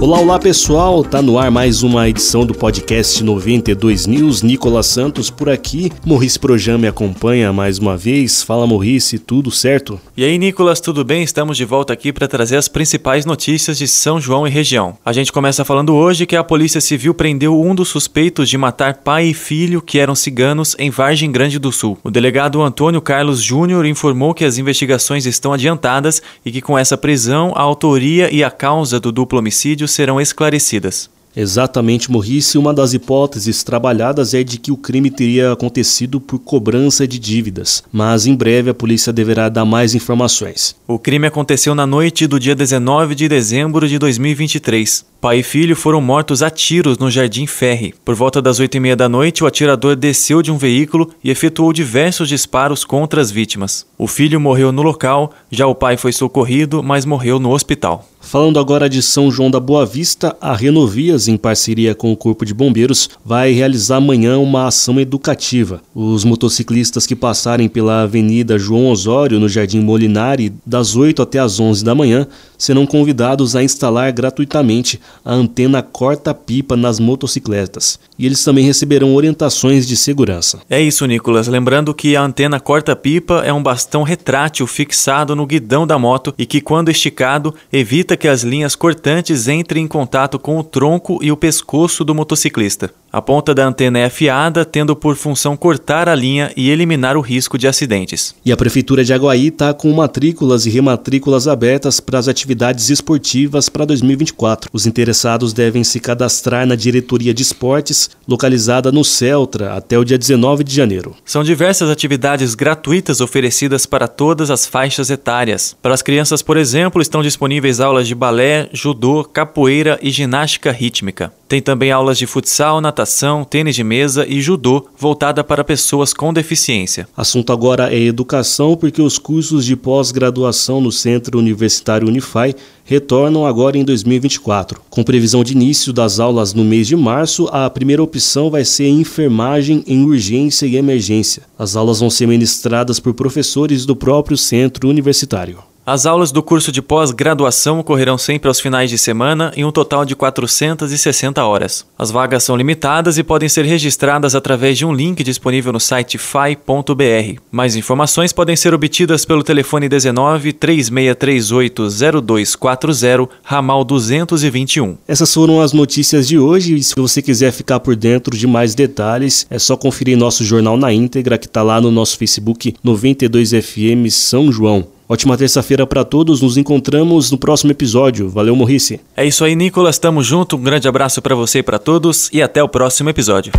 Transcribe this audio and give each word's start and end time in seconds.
Olá, 0.00 0.20
olá 0.20 0.38
pessoal, 0.38 1.02
tá 1.02 1.22
no 1.22 1.38
ar 1.38 1.50
mais 1.50 1.82
uma 1.82 2.06
edição 2.08 2.44
do 2.44 2.52
podcast 2.52 3.24
92 3.24 4.06
News. 4.06 4.42
Nicolas 4.42 4.86
Santos 4.86 5.30
por 5.30 5.48
aqui. 5.48 5.90
Morrice 6.04 6.38
Projan 6.38 6.76
me 6.76 6.86
acompanha 6.86 7.52
mais 7.52 7.78
uma 7.78 7.96
vez. 7.96 8.42
Fala 8.42 8.66
Morrice, 8.66 9.18
tudo 9.18 9.50
certo? 9.50 9.98
E 10.14 10.22
aí, 10.22 10.36
Nicolas, 10.36 10.80
tudo 10.80 11.04
bem? 11.04 11.22
Estamos 11.22 11.56
de 11.56 11.64
volta 11.64 11.92
aqui 11.92 12.12
para 12.12 12.28
trazer 12.28 12.56
as 12.56 12.68
principais 12.68 13.24
notícias 13.24 13.78
de 13.78 13.88
São 13.88 14.20
João 14.20 14.46
e 14.46 14.50
região. 14.50 14.98
A 15.02 15.12
gente 15.12 15.32
começa 15.32 15.64
falando 15.64 15.94
hoje 15.94 16.26
que 16.26 16.36
a 16.36 16.44
Polícia 16.44 16.82
Civil 16.82 17.14
prendeu 17.14 17.58
um 17.58 17.74
dos 17.74 17.88
suspeitos 17.88 18.50
de 18.50 18.58
matar 18.58 18.96
pai 18.96 19.28
e 19.28 19.34
filho 19.34 19.80
que 19.80 19.98
eram 19.98 20.14
ciganos 20.14 20.76
em 20.78 20.90
Vargem 20.90 21.32
Grande 21.32 21.58
do 21.58 21.72
Sul. 21.72 21.96
O 22.04 22.10
delegado 22.10 22.60
Antônio 22.60 23.00
Carlos 23.00 23.42
Júnior 23.42 23.86
informou 23.86 24.34
que 24.34 24.44
as 24.44 24.58
investigações 24.58 25.24
estão 25.24 25.52
adiantadas 25.52 26.20
e 26.44 26.52
que 26.52 26.60
com 26.60 26.76
essa 26.76 26.98
prisão 26.98 27.52
a 27.54 27.62
autoria 27.62 28.30
e 28.30 28.44
a 28.44 28.50
causa 28.50 29.00
do 29.00 29.10
duplo 29.10 29.38
homicídio 29.38 29.83
serão 29.92 30.20
esclarecidas. 30.20 31.10
Exatamente, 31.36 32.10
Morrice. 32.10 32.56
Uma 32.56 32.72
das 32.72 32.94
hipóteses 32.94 33.62
trabalhadas 33.62 34.34
é 34.34 34.44
de 34.44 34.58
que 34.58 34.70
o 34.70 34.76
crime 34.76 35.10
teria 35.10 35.52
acontecido 35.52 36.20
por 36.20 36.38
cobrança 36.38 37.06
de 37.06 37.18
dívidas, 37.18 37.82
mas 37.92 38.26
em 38.26 38.34
breve 38.34 38.70
a 38.70 38.74
polícia 38.74 39.12
deverá 39.12 39.48
dar 39.48 39.64
mais 39.64 39.94
informações. 39.94 40.76
O 40.86 40.98
crime 40.98 41.26
aconteceu 41.26 41.74
na 41.74 41.86
noite 41.86 42.26
do 42.26 42.38
dia 42.38 42.54
19 42.54 43.14
de 43.14 43.28
dezembro 43.28 43.88
de 43.88 43.98
2023. 43.98 45.04
Pai 45.20 45.38
e 45.38 45.42
filho 45.42 45.74
foram 45.74 46.02
mortos 46.02 46.42
a 46.42 46.50
tiros 46.50 46.98
no 46.98 47.10
Jardim 47.10 47.46
Ferre. 47.46 47.94
Por 48.04 48.14
volta 48.14 48.42
das 48.42 48.60
oito 48.60 48.76
e 48.76 48.80
meia 48.80 48.94
da 48.94 49.08
noite, 49.08 49.42
o 49.42 49.46
atirador 49.46 49.96
desceu 49.96 50.42
de 50.42 50.52
um 50.52 50.58
veículo 50.58 51.10
e 51.24 51.30
efetuou 51.30 51.72
diversos 51.72 52.28
disparos 52.28 52.84
contra 52.84 53.22
as 53.22 53.30
vítimas. 53.30 53.86
O 53.96 54.06
filho 54.06 54.38
morreu 54.38 54.70
no 54.70 54.82
local, 54.82 55.32
já 55.50 55.66
o 55.66 55.74
pai 55.74 55.96
foi 55.96 56.12
socorrido, 56.12 56.82
mas 56.82 57.06
morreu 57.06 57.40
no 57.40 57.52
hospital. 57.52 58.06
Falando 58.20 58.58
agora 58.58 58.88
de 58.88 59.00
São 59.00 59.30
João 59.30 59.50
da 59.50 59.60
Boa 59.60 59.86
Vista, 59.86 60.36
a 60.40 60.54
Renovias, 60.54 61.23
em 61.28 61.36
parceria 61.36 61.94
com 61.94 62.12
o 62.12 62.16
Corpo 62.16 62.44
de 62.44 62.54
Bombeiros, 62.54 63.10
vai 63.24 63.52
realizar 63.52 63.96
amanhã 63.96 64.38
uma 64.38 64.66
ação 64.66 65.00
educativa. 65.00 65.80
Os 65.94 66.24
motociclistas 66.24 67.06
que 67.06 67.16
passarem 67.16 67.68
pela 67.68 68.02
Avenida 68.02 68.58
João 68.58 68.88
Osório, 68.88 69.40
no 69.40 69.48
Jardim 69.48 69.80
Molinari, 69.80 70.52
das 70.64 70.96
8 70.96 71.22
até 71.22 71.38
as 71.38 71.60
11 71.60 71.84
da 71.84 71.94
manhã, 71.94 72.26
serão 72.58 72.86
convidados 72.86 73.54
a 73.54 73.62
instalar 73.62 74.12
gratuitamente 74.12 75.00
a 75.24 75.32
antena 75.32 75.82
corta-pipa 75.82 76.76
nas 76.76 76.98
motocicletas. 76.98 77.98
E 78.18 78.26
eles 78.26 78.42
também 78.42 78.64
receberão 78.64 79.14
orientações 79.14 79.86
de 79.86 79.96
segurança. 79.96 80.60
É 80.68 80.80
isso, 80.80 81.04
Nicolas. 81.06 81.48
Lembrando 81.48 81.92
que 81.92 82.16
a 82.16 82.22
antena 82.22 82.60
corta-pipa 82.60 83.42
é 83.44 83.52
um 83.52 83.62
bastão 83.62 84.02
retrátil 84.02 84.66
fixado 84.66 85.36
no 85.36 85.46
guidão 85.46 85.86
da 85.86 85.98
moto 85.98 86.34
e 86.38 86.46
que, 86.46 86.60
quando 86.60 86.90
esticado, 86.90 87.54
evita 87.72 88.16
que 88.16 88.28
as 88.28 88.42
linhas 88.42 88.74
cortantes 88.74 89.48
entrem 89.48 89.84
em 89.84 89.88
contato 89.88 90.38
com 90.38 90.58
o 90.58 90.64
tronco 90.64 91.13
e 91.22 91.30
o 91.30 91.36
pescoço 91.36 92.04
do 92.04 92.14
motociclista. 92.14 92.92
A 93.14 93.22
ponta 93.22 93.54
da 93.54 93.64
antena 93.64 94.00
é 94.00 94.06
afiada, 94.06 94.64
tendo 94.64 94.96
por 94.96 95.14
função 95.14 95.56
cortar 95.56 96.08
a 96.08 96.16
linha 96.16 96.50
e 96.56 96.68
eliminar 96.68 97.16
o 97.16 97.20
risco 97.20 97.56
de 97.56 97.68
acidentes. 97.68 98.34
E 98.44 98.50
a 98.50 98.56
Prefeitura 98.56 99.04
de 99.04 99.14
Aguaí 99.14 99.46
está 99.46 99.72
com 99.72 99.92
matrículas 99.92 100.66
e 100.66 100.70
rematrículas 100.70 101.46
abertas 101.46 102.00
para 102.00 102.18
as 102.18 102.26
atividades 102.26 102.90
esportivas 102.90 103.68
para 103.68 103.84
2024. 103.84 104.68
Os 104.72 104.84
interessados 104.84 105.52
devem 105.52 105.84
se 105.84 106.00
cadastrar 106.00 106.66
na 106.66 106.74
Diretoria 106.74 107.32
de 107.32 107.40
Esportes, 107.40 108.10
localizada 108.26 108.90
no 108.90 109.04
Celtra, 109.04 109.74
até 109.74 109.96
o 109.96 110.02
dia 110.02 110.18
19 110.18 110.64
de 110.64 110.74
janeiro. 110.74 111.14
São 111.24 111.44
diversas 111.44 111.90
atividades 111.90 112.56
gratuitas 112.56 113.20
oferecidas 113.20 113.86
para 113.86 114.08
todas 114.08 114.50
as 114.50 114.66
faixas 114.66 115.08
etárias. 115.08 115.76
Para 115.80 115.94
as 115.94 116.02
crianças, 116.02 116.42
por 116.42 116.56
exemplo, 116.56 117.00
estão 117.00 117.22
disponíveis 117.22 117.78
aulas 117.78 118.08
de 118.08 118.14
balé, 118.16 118.68
judô, 118.72 119.22
capoeira 119.22 120.00
e 120.02 120.10
ginástica 120.10 120.72
rítmica. 120.72 121.32
Tem 121.46 121.62
também 121.62 121.92
aulas 121.92 122.18
de 122.18 122.26
futsal, 122.26 122.80
natação, 122.80 123.03
tênis 123.44 123.74
de 123.74 123.84
mesa 123.84 124.26
e 124.26 124.40
judô 124.40 124.86
voltada 124.96 125.44
para 125.44 125.62
pessoas 125.62 126.14
com 126.14 126.32
deficiência. 126.32 127.06
Assunto 127.16 127.52
agora 127.52 127.94
é 127.94 127.98
educação, 127.98 128.76
porque 128.76 129.02
os 129.02 129.18
cursos 129.18 129.64
de 129.64 129.76
pós-graduação 129.76 130.80
no 130.80 130.90
Centro 130.90 131.38
Universitário 131.38 132.08
Unify 132.08 132.54
retornam 132.84 133.46
agora 133.46 133.76
em 133.76 133.84
2024. 133.84 134.80
Com 134.88 135.02
previsão 135.02 135.42
de 135.42 135.52
início 135.52 135.92
das 135.92 136.20
aulas 136.20 136.54
no 136.54 136.64
mês 136.64 136.86
de 136.86 136.96
março, 136.96 137.48
a 137.52 137.68
primeira 137.68 138.02
opção 138.02 138.50
vai 138.50 138.64
ser 138.64 138.88
enfermagem 138.88 139.82
em 139.86 140.04
urgência 140.04 140.66
e 140.66 140.76
emergência. 140.76 141.42
As 141.58 141.76
aulas 141.76 142.00
vão 142.00 142.10
ser 142.10 142.26
ministradas 142.26 143.00
por 143.00 143.14
professores 143.14 143.84
do 143.86 143.96
próprio 143.96 144.36
centro 144.36 144.88
universitário. 144.88 145.73
As 145.86 146.06
aulas 146.06 146.32
do 146.32 146.42
curso 146.42 146.72
de 146.72 146.80
pós-graduação 146.80 147.78
ocorrerão 147.78 148.16
sempre 148.16 148.48
aos 148.48 148.58
finais 148.58 148.88
de 148.88 148.96
semana 148.96 149.52
em 149.54 149.66
um 149.66 149.70
total 149.70 150.06
de 150.06 150.16
460 150.16 151.44
horas. 151.44 151.84
As 151.98 152.10
vagas 152.10 152.42
são 152.42 152.56
limitadas 152.56 153.18
e 153.18 153.22
podem 153.22 153.50
ser 153.50 153.66
registradas 153.66 154.34
através 154.34 154.78
de 154.78 154.86
um 154.86 154.94
link 154.94 155.22
disponível 155.22 155.74
no 155.74 155.78
site 155.80 156.16
fai.br. 156.16 157.38
Mais 157.52 157.76
informações 157.76 158.32
podem 158.32 158.56
ser 158.56 158.72
obtidas 158.72 159.26
pelo 159.26 159.44
telefone 159.44 159.86
19 159.86 160.54
3638 160.54 161.88
0240, 162.22 163.28
ramal 163.42 163.84
221. 163.84 164.96
Essas 165.06 165.34
foram 165.34 165.60
as 165.60 165.74
notícias 165.74 166.26
de 166.26 166.38
hoje 166.38 166.76
e 166.76 166.82
se 166.82 166.94
você 166.96 167.20
quiser 167.20 167.52
ficar 167.52 167.78
por 167.78 167.94
dentro 167.94 168.34
de 168.34 168.46
mais 168.46 168.74
detalhes, 168.74 169.46
é 169.50 169.58
só 169.58 169.76
conferir 169.76 170.16
nosso 170.16 170.44
jornal 170.44 170.78
na 170.78 170.90
íntegra 170.90 171.36
que 171.36 171.44
está 171.44 171.62
lá 171.62 171.78
no 171.78 171.90
nosso 171.90 172.16
Facebook 172.16 172.74
92FM 172.82 174.08
São 174.08 174.50
João. 174.50 174.93
Ótima 175.08 175.36
terça-feira 175.36 175.86
para 175.86 176.04
todos. 176.04 176.40
Nos 176.40 176.56
encontramos 176.56 177.30
no 177.30 177.38
próximo 177.38 177.70
episódio. 177.70 178.28
Valeu, 178.28 178.56
Morrice. 178.56 179.00
É 179.16 179.26
isso 179.26 179.44
aí, 179.44 179.54
Nicolas. 179.54 179.98
Tamo 179.98 180.22
junto. 180.22 180.56
Um 180.56 180.62
grande 180.62 180.88
abraço 180.88 181.20
para 181.20 181.34
você 181.34 181.58
e 181.58 181.62
para 181.62 181.78
todos 181.78 182.30
e 182.32 182.40
até 182.40 182.62
o 182.62 182.68
próximo 182.68 183.10
episódio. 183.10 183.52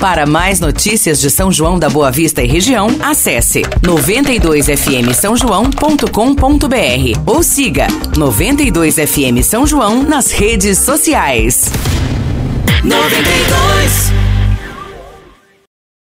Para 0.00 0.26
mais 0.26 0.60
notícias 0.60 1.20
de 1.20 1.28
São 1.28 1.50
João 1.50 1.76
da 1.78 1.90
Boa 1.90 2.10
Vista 2.10 2.40
e 2.40 2.46
região, 2.46 2.88
acesse 3.00 3.62
92fm 3.82 5.12
São 5.12 5.36
João.com.br 5.36 6.06
ou 7.26 7.42
siga 7.42 7.88
92fm 8.14 9.42
São 9.42 9.66
João 9.66 10.04
nas 10.04 10.30
redes 10.30 10.78
sociais. 10.78 11.70
92 12.84 14.17